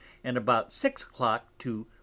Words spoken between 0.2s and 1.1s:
and about Six a